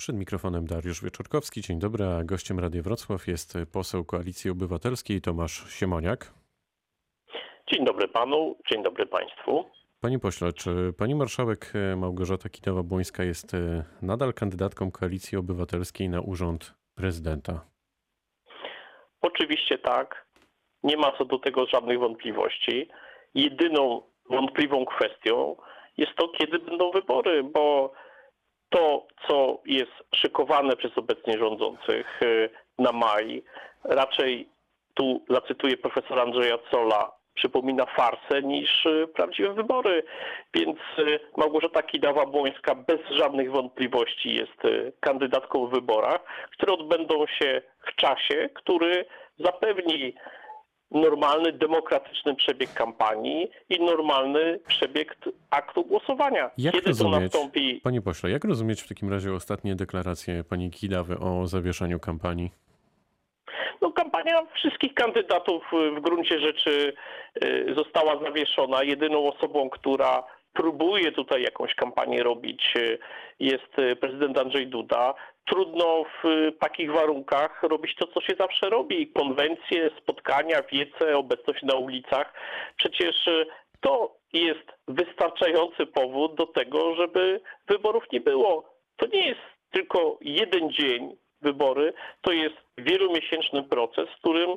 [0.00, 1.60] Przed mikrofonem Dariusz Wieczorkowski.
[1.60, 6.32] Dzień dobry, a gościem Radia Wrocław jest poseł Koalicji Obywatelskiej Tomasz Siemoniak.
[7.72, 9.64] Dzień dobry panu, dzień dobry państwu.
[10.00, 13.56] Panie pośle, czy pani marszałek Małgorzata Kidawa-Błońska jest
[14.02, 17.64] nadal kandydatką Koalicji Obywatelskiej na urząd prezydenta?
[19.20, 20.26] Oczywiście tak.
[20.82, 22.88] Nie ma co do tego żadnych wątpliwości.
[23.34, 25.56] Jedyną wątpliwą kwestią
[25.96, 27.92] jest to, kiedy będą wybory, bo
[28.70, 33.42] to, co jest szykowane przez obecnie rządzących y, na maj,
[33.84, 34.48] raczej
[34.94, 40.02] tu zacytuję profesora Andrzeja Cola, przypomina farsę niż y, prawdziwe wybory.
[40.54, 44.62] Więc y, Małgorzata Kidawa-Błońska bez żadnych wątpliwości jest
[45.00, 46.20] kandydatką w wyborach,
[46.52, 49.04] które odbędą się w czasie, który
[49.38, 50.14] zapewni
[50.90, 55.16] normalny, demokratyczny przebieg kampanii i normalny przebieg
[55.50, 56.50] aktu głosowania.
[56.58, 57.80] Jak Kiedy rozumieć, to nastąpi?
[57.84, 62.50] Panie pośle, jak rozumieć w takim razie ostatnie deklaracje pani Kidawy o zawieszeniu kampanii?
[63.80, 65.62] No, kampania wszystkich kandydatów
[65.96, 66.92] w gruncie rzeczy
[67.44, 68.82] y, została zawieszona.
[68.82, 72.98] Jedyną osobą, która próbuje tutaj jakąś kampanię robić, y,
[73.40, 75.14] jest y, prezydent Andrzej Duda.
[75.50, 79.08] Trudno w y, takich warunkach robić to, co się zawsze robi.
[79.08, 82.34] Konwencje, spotkania, wiece, obecność na ulicach.
[82.76, 83.16] Przecież
[83.80, 88.74] to jest wystarczający powód do tego, żeby wyborów nie było.
[88.96, 89.40] To nie jest
[89.70, 94.50] tylko jeden dzień wybory, to jest wielomiesięczny proces, w którym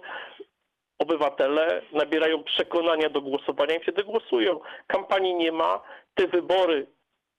[1.00, 4.60] obywatele nabierają przekonania do głosowania i wtedy głosują.
[4.88, 5.82] Kampanii nie ma,
[6.16, 6.88] te wybory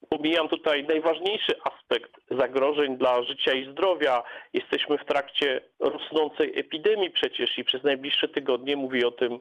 [0.09, 4.23] Pomijam tutaj najważniejszy aspekt zagrożeń dla życia i zdrowia.
[4.53, 9.39] Jesteśmy w trakcie rosnącej epidemii przecież i przez najbliższe tygodnie, mówi o tym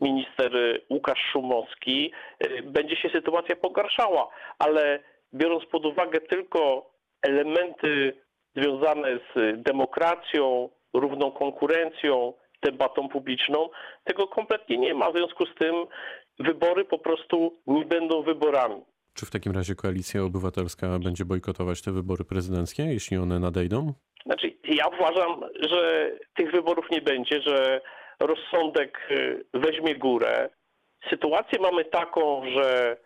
[0.00, 2.12] minister Łukasz Szumowski,
[2.62, 5.02] będzie się sytuacja pogarszała, ale
[5.34, 6.90] biorąc pod uwagę tylko
[7.22, 8.12] elementy
[8.56, 13.68] związane z demokracją, równą konkurencją, debatą publiczną,
[14.04, 15.10] tego kompletnie nie ma.
[15.10, 15.74] W związku z tym
[16.38, 18.82] wybory po prostu nie będą wyborami.
[19.18, 23.92] Czy w takim razie koalicja obywatelska będzie bojkotować te wybory prezydenckie, jeśli one nadejdą?
[24.26, 25.40] Znaczy, ja uważam,
[25.70, 27.80] że tych wyborów nie będzie, że
[28.20, 30.48] rozsądek y, weźmie górę.
[31.10, 32.96] Sytuację mamy taką, że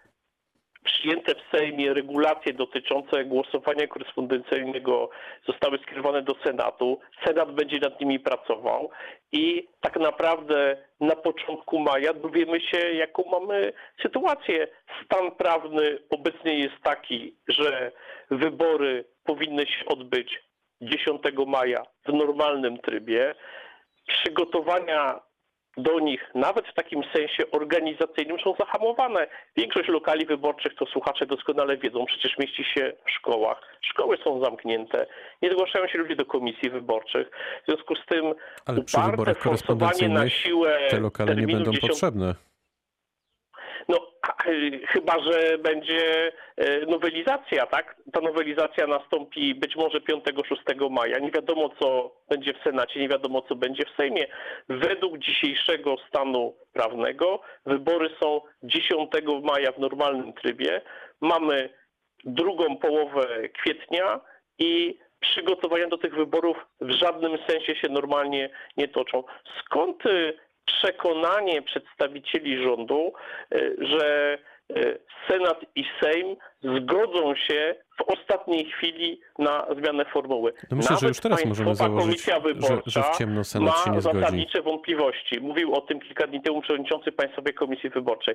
[0.84, 5.10] przyjęte w Sejmie regulacje dotyczące głosowania korespondencyjnego
[5.46, 7.00] zostały skierowane do Senatu.
[7.24, 8.90] Senat będzie nad nimi pracował
[9.32, 13.72] i tak naprawdę na początku maja dowiemy się, jaką mamy
[14.02, 14.68] sytuację.
[15.04, 17.92] Stan prawny obecnie jest taki, że
[18.30, 20.42] wybory powinny się odbyć
[20.80, 23.34] 10 maja w normalnym trybie.
[24.06, 25.20] Przygotowania
[25.76, 29.26] do nich, nawet w takim sensie organizacyjnym, są zahamowane.
[29.56, 33.78] Większość lokali wyborczych, to słuchacze doskonale wiedzą, przecież mieści się w szkołach.
[33.80, 35.06] Szkoły są zamknięte,
[35.42, 37.30] nie zgłaszają się ludzie do komisji wyborczych.
[37.62, 38.34] W związku z tym
[38.66, 41.80] Ale wyborach korespondencyjnych na siłę te lokale nie będą 10...
[41.80, 42.34] potrzebne.
[43.88, 44.11] No,
[44.86, 47.96] chyba, że będzie e, nowelizacja, tak?
[48.12, 51.18] Ta nowelizacja nastąpi być może 5-6 maja.
[51.18, 54.26] Nie wiadomo, co będzie w Senacie, nie wiadomo, co będzie w Sejmie.
[54.68, 59.10] Według dzisiejszego stanu prawnego wybory są 10
[59.42, 60.80] maja w normalnym trybie.
[61.20, 61.68] Mamy
[62.24, 64.20] drugą połowę kwietnia
[64.58, 69.24] i przygotowania do tych wyborów w żadnym sensie się normalnie nie toczą.
[69.60, 70.02] Skąd
[70.64, 73.12] przekonanie przedstawicieli rządu,
[73.54, 74.38] e, że
[74.76, 80.52] e, Senat i Sejm zgodzą się w ostatniej chwili na zmianę formuły.
[80.70, 84.00] No myślę, Nawet że już teraz możemy założyć, że, że w ciemno Senat się nie
[84.00, 84.16] zgodzi.
[84.16, 85.40] Ma zasadnicze wątpliwości.
[85.40, 88.34] Mówił o tym kilka dni temu przewodniczący Państwowej Komisji Wyborczej.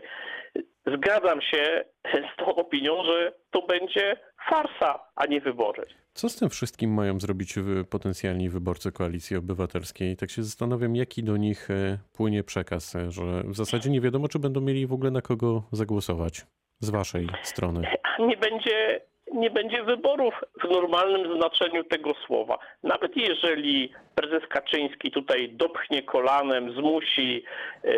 [0.85, 4.17] Zgadzam się z tą opinią, że to będzie
[4.49, 5.85] farsa, a nie wybory.
[6.13, 7.55] Co z tym wszystkim mają zrobić
[7.89, 10.17] potencjalni wyborcy Koalicji Obywatelskiej?
[10.17, 14.27] Tak się zastanawiam, jaki do nich e, płynie przekaz, e, że w zasadzie nie wiadomo,
[14.27, 16.45] czy będą mieli w ogóle na kogo zagłosować
[16.79, 17.87] z waszej strony.
[18.19, 19.01] Nie będzie,
[19.33, 20.33] nie będzie wyborów
[20.63, 22.57] w normalnym znaczeniu tego słowa.
[22.83, 27.43] Nawet jeżeli prezes Kaczyński tutaj dopchnie kolanem, zmusi
[27.83, 27.89] e,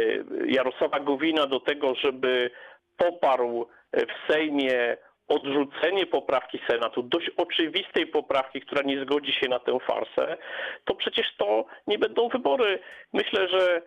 [0.45, 2.51] Jarosława Gowina do tego, żeby
[2.97, 4.97] poparł w Sejmie
[5.29, 10.37] odrzucenie poprawki Senatu, dość oczywistej poprawki, która nie zgodzi się na tę farsę,
[10.85, 12.79] to przecież to nie będą wybory.
[13.13, 13.81] Myślę, że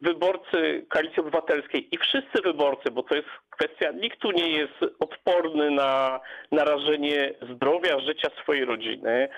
[0.00, 5.70] wyborcy Koalicji Obywatelskiej i wszyscy wyborcy, bo to jest kwestia, nikt tu nie jest odporny
[5.70, 6.20] na
[6.52, 9.28] narażenie zdrowia, życia swojej rodziny.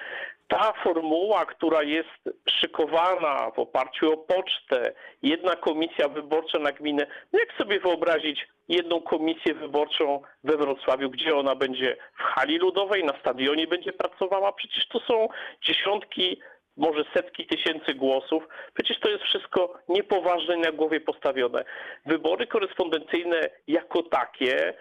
[0.52, 7.38] Ta formuła, która jest szykowana w oparciu o pocztę, jedna komisja wyborcza na gminę, no
[7.38, 13.18] jak sobie wyobrazić jedną komisję wyborczą we Wrocławiu, gdzie ona będzie w hali ludowej, na
[13.20, 14.52] stadionie będzie pracowała.
[14.52, 15.28] Przecież to są
[15.62, 16.40] dziesiątki,
[16.76, 18.48] może setki tysięcy głosów.
[18.74, 21.64] Przecież to jest wszystko niepoważne na głowie postawione.
[22.06, 24.74] Wybory korespondencyjne jako takie e,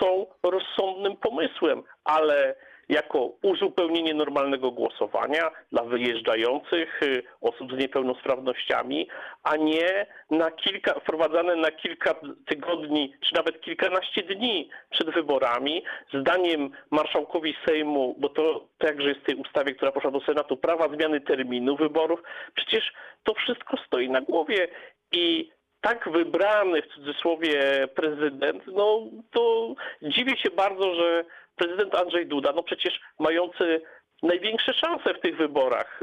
[0.00, 2.54] są rozsądnym pomysłem, ale
[2.88, 9.08] jako uzupełnienie normalnego głosowania dla wyjeżdżających y, osób z niepełnosprawnościami,
[9.42, 12.14] a nie na kilka, wprowadzane na kilka
[12.46, 15.82] tygodni, czy nawet kilkanaście dni przed wyborami,
[16.14, 20.88] zdaniem marszałkowi Sejmu, bo to także jest w tej ustawie, która poszła do Senatu, prawa
[20.88, 22.22] zmiany terminu wyborów,
[22.54, 22.92] przecież
[23.24, 24.68] to wszystko stoi na głowie
[25.12, 31.24] i tak wybrany w cudzysłowie prezydent, no to dziwię się bardzo, że
[31.56, 33.82] prezydent Andrzej Duda, no przecież mający
[34.22, 36.00] największe szanse w tych wyborach,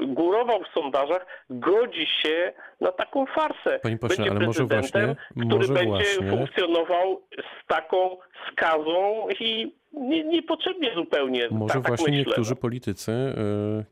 [0.00, 3.78] górował w sondażach, godzi się na taką farsę.
[3.82, 8.16] Panie pośle, będzie ale może prezydentem, właśnie- który może będzie właśnie- funkcjonował z taką
[8.52, 11.48] skazą i nie, niepotrzebnie zupełnie.
[11.50, 12.56] Może tak, tak właśnie myślę, niektórzy no.
[12.56, 13.34] politycy y,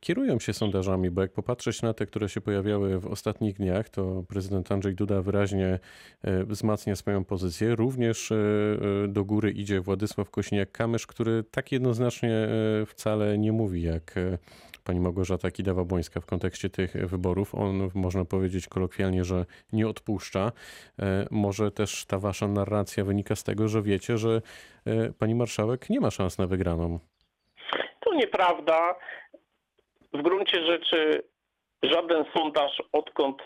[0.01, 4.25] kierują się sondażami, bo jak popatrzeć na te, które się pojawiały w ostatnich dniach, to
[4.29, 5.79] prezydent Andrzej Duda wyraźnie
[6.29, 7.75] y, wzmacnia swoją pozycję.
[7.77, 12.49] Również y, do góry idzie Władysław Kośniak-Kamysz, który tak jednoznacznie
[12.87, 14.15] wcale nie mówi jak
[14.85, 17.55] pani Małgorzata Kidawa-Błońska w kontekście tych wyborów.
[17.55, 20.53] On, można powiedzieć kolokwialnie, że nie odpuszcza.
[21.31, 24.43] Może też ta wasza narracja wynika z tego, że wiecie, że
[25.19, 26.99] pani marszałek nie ma szans na wygraną.
[28.01, 28.95] To nieprawda.
[30.13, 31.23] W gruncie rzeczy
[31.83, 33.43] żaden sondaż, odkąd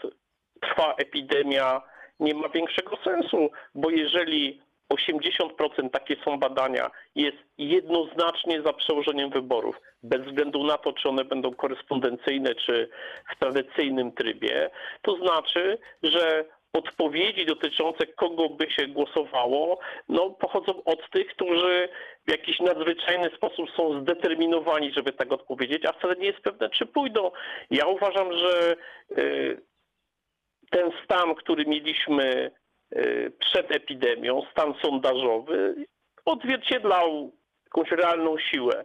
[0.61, 1.83] trwa epidemia,
[2.21, 4.61] nie ma większego sensu, bo jeżeli
[4.93, 11.25] 80% takie są badania, jest jednoznacznie za przełożeniem wyborów, bez względu na to, czy one
[11.25, 12.89] będą korespondencyjne, czy
[13.35, 14.71] w tradycyjnym trybie,
[15.03, 19.79] to znaczy, że odpowiedzi dotyczące kogo by się głosowało,
[20.09, 21.89] no, pochodzą od tych, którzy
[22.27, 26.87] w jakiś nadzwyczajny sposób są zdeterminowani, żeby tak odpowiedzieć, a wcale nie jest pewne, czy
[26.87, 27.31] pójdą.
[27.71, 28.77] Ja uważam, że
[29.19, 29.63] y,
[30.71, 32.51] ten stan, który mieliśmy
[32.97, 35.75] y, przed epidemią, stan sondażowy,
[36.25, 37.33] odzwierciedlał
[37.65, 38.85] jakąś realną siłę.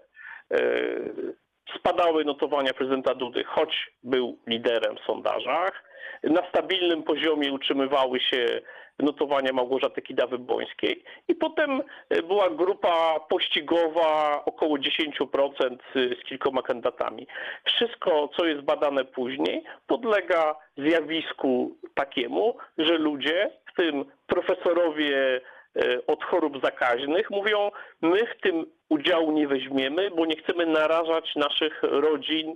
[1.75, 5.83] Spadały notowania prezydenta Dudy, choć był liderem w sondażach.
[6.23, 8.61] Na stabilnym poziomie utrzymywały się
[8.99, 11.81] notowania Małgorzaty Kidawy-Błońskiej i potem
[12.13, 17.27] y, była grupa pościgowa około 10% z kilkoma kandydatami.
[17.65, 25.41] Wszystko, co jest badane później, podlega zjawisku takiemu, że ludzie, w tym profesorowie
[25.75, 27.71] e, od chorób zakaźnych, mówią,
[28.01, 32.55] my w tym udziału nie weźmiemy, bo nie chcemy narażać naszych rodzin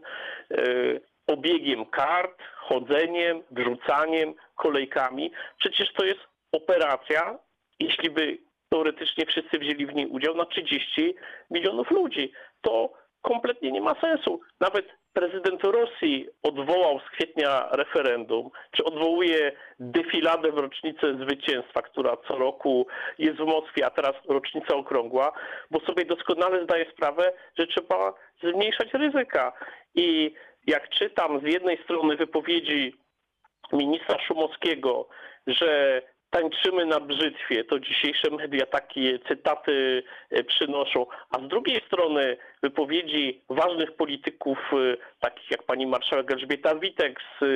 [0.52, 0.64] e,
[1.28, 5.32] obiegiem kart, chodzeniem, wrzucaniem, kolejkami.
[5.58, 6.20] Przecież to jest
[6.52, 7.40] operacja,
[7.80, 8.38] jeśli by
[8.70, 11.16] teoretycznie wszyscy wzięli w niej udział, na 30
[11.52, 12.32] milionów ludzi.
[12.62, 14.42] To kompletnie nie ma sensu.
[14.60, 22.38] Nawet prezydent Rosji odwołał z kwietnia referendum, czy odwołuje defiladę w rocznicę zwycięstwa, która co
[22.38, 22.88] roku
[23.18, 25.32] jest w Moskwie, a teraz rocznica okrągła,
[25.72, 28.14] bo sobie doskonale zdaje sprawę, że trzeba
[28.44, 29.54] zmniejszać ryzyka.
[29.96, 30.34] I
[30.68, 32.96] jak czytam z jednej strony wypowiedzi
[33.74, 35.08] ministra Szumowskiego,
[35.48, 40.04] że tańczymy na brzytwie, to dzisiejsze media takie cytaty
[40.48, 47.20] przynoszą, a z drugiej strony wypowiedzi ważnych polityków, e, takich jak pani marszałek Elżbieta Witek
[47.22, 47.48] z e,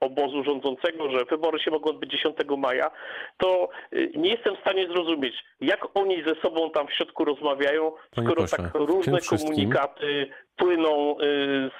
[0.00, 2.90] obozu rządzącego, że wybory się mogą odbyć 10 maja,
[3.38, 7.92] to e, nie jestem w stanie zrozumieć, jak oni ze sobą tam w środku rozmawiają,
[8.14, 11.16] Panie skoro tak różne komunikaty płyną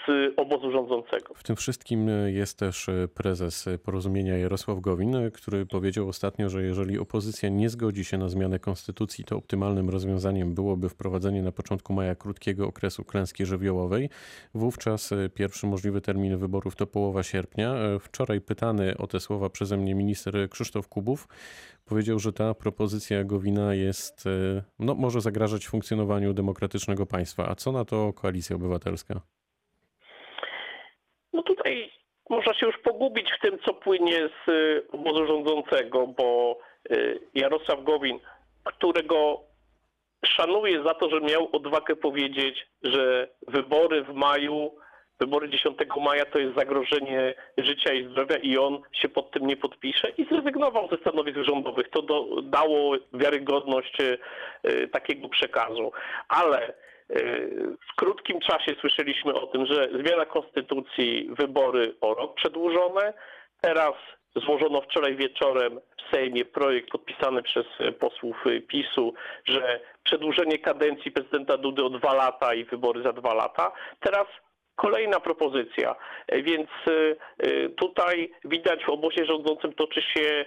[0.07, 1.35] z obozu rządzącego.
[1.35, 7.49] W tym wszystkim jest też prezes porozumienia Jarosław Gowin, który powiedział ostatnio, że jeżeli opozycja
[7.49, 12.70] nie zgodzi się na zmianę konstytucji, to optymalnym rozwiązaniem byłoby wprowadzenie na początku maja krótkiego
[12.71, 14.09] okresu klęski żywiołowej.
[14.55, 17.75] Wówczas e, pierwszy możliwy termin wyborów to połowa sierpnia.
[17.75, 21.29] E, Wczoraj pytany o te słowa przeze mnie minister Krzysztof Kubów
[21.85, 27.49] powiedział, że ta propozycja Gowina jest, e, no, może zagrażać funkcjonowaniu demokratycznego państwa.
[27.49, 29.21] A co na to Koalicja Obywatelska?
[31.33, 31.91] No tutaj
[32.31, 34.51] można się już pogubić w tym, co płynie z
[34.93, 36.59] obozu rządzącego, bo
[37.35, 38.19] Jarosław Gowin,
[38.65, 39.50] którego
[40.27, 44.75] szanuję za to, że miał odwagę powiedzieć, że wybory w maju,
[45.21, 49.57] wybory 10 maja to jest zagrożenie życia i zdrowia i on się pod tym nie
[49.57, 51.89] podpisze i zrezygnował ze stanowisk rządowych.
[51.91, 55.93] To do, dało wiarygodność y, takiego przekazu.
[56.29, 63.13] Ale y, w krótkim czasie słyszeliśmy o tym, że zmiana konstytucji, wybory o rok przedłużone,
[63.61, 63.95] teraz
[64.37, 71.11] złożono wczoraj wieczorem w Sejmie projekt podpisany przez e, posłów e, PiSu, że przedłużenie kadencji
[71.11, 73.73] prezydenta Dudy o dwa lata i wybory za dwa lata.
[74.01, 74.27] Teraz
[74.77, 75.97] kolejna propozycja,
[76.27, 76.69] E, więc
[77.77, 80.45] tutaj widać w obozie rządzącym toczy się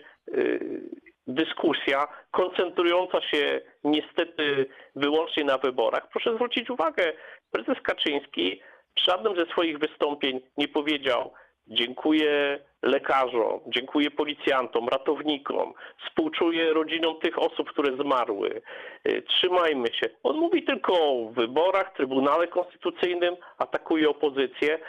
[1.27, 6.09] dyskusja koncentrująca się niestety wyłącznie na wyborach.
[6.09, 7.13] Proszę zwrócić uwagę,
[7.51, 8.61] prezes Kaczyński
[8.95, 11.33] w żadnym ze swoich wystąpień nie powiedział
[11.67, 15.73] dziękuję lekarzom, dziękuję policjantom, ratownikom,
[16.05, 18.61] współczuję rodzinom tych osób, które zmarły.
[19.07, 20.09] Y, Trzymajmy się.
[20.23, 24.79] On mówi tylko o wyborach, Trybunale Konstytucyjnym, atakuje opozycję,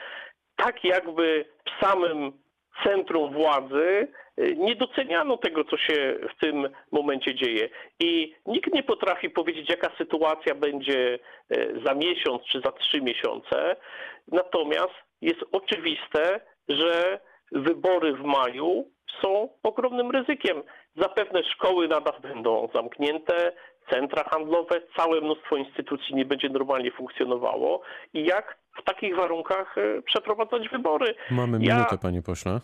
[0.57, 2.33] tak jakby w samym
[2.83, 4.09] centrum władzy
[4.39, 7.69] y, nie doceniano tego, co się w tym momencie dzieje.
[8.01, 11.19] I nikt nie potrafi powiedzieć, jaka sytuacja będzie
[11.57, 13.77] y, za miesiąc czy za trzy miesiące.
[14.29, 17.21] Natomiast jest oczywiste, że
[17.55, 18.85] wybory w maju
[19.23, 20.63] są ogromnym ryzykiem.
[20.97, 23.53] Zapewne szkoły nadal będą zamknięte,
[23.91, 27.81] centra handlowe, całe mnóstwo instytucji nie będzie normalnie funkcjonowało.
[28.15, 31.15] I jak w takich warunkach y, przeprowadzać wybory?
[31.31, 32.61] Mamy Ja- minutę, panie pośle.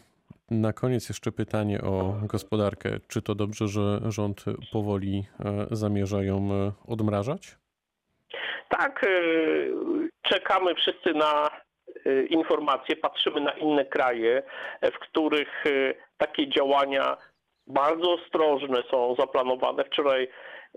[0.51, 2.91] Na koniec jeszcze pytanie o gospodarkę.
[3.09, 7.57] Czy to dobrze, że rząd powoli e, zamierza ją e, odmrażać?
[8.69, 9.07] Tak,
[10.23, 11.49] czekamy wszyscy na
[12.29, 14.43] informacje, patrzymy na inne kraje,
[14.83, 17.17] w których y, takie działania
[17.67, 19.85] bardzo ostrożne są zaplanowane.
[19.85, 20.29] Wczoraj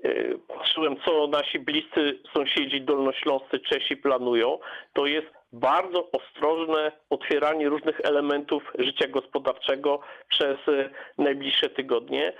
[0.05, 4.59] y, patrzyłem, co nasi bliscy sąsiedzi dolnośląscy Czesi planują.
[4.93, 9.99] To jest bardzo ostrożne otwieranie różnych elementów życia gospodarczego
[10.29, 12.33] przez y, najbliższe tygodnie.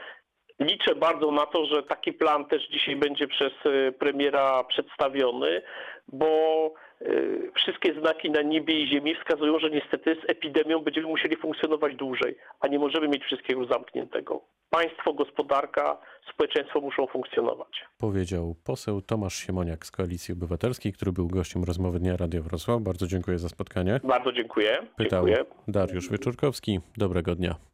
[0.59, 5.61] Liczę bardzo na to, że taki plan też dzisiaj będzie przez y, premiera przedstawiony,
[6.07, 11.37] bo y, wszystkie znaki na niebie i ziemi wskazują, że niestety z epidemią będziemy musieli
[11.37, 14.41] funkcjonować dłużej, a nie możemy mieć wszystkiego zamkniętego.
[14.69, 15.97] Państwo, gospodarka,
[16.33, 17.85] społeczeństwo muszą funkcjonować.
[17.97, 22.81] Powiedział poseł Tomasz Siemoniak z Koalicji Obywatelskiej, który był gościem rozmowy Dnia Radio Wrocław.
[22.81, 23.99] Bardzo dziękuję za spotkanie.
[24.03, 24.77] Bardzo dziękuję.
[24.97, 25.45] Pytał Dziękuję.
[25.67, 26.79] Dariusz Wieczorkowski.
[26.97, 27.72] Dobrego dnia.